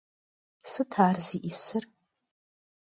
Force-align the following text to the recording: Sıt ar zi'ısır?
Sıt 0.69 0.93
ar 1.05 1.15
zi'ısır? 1.25 1.83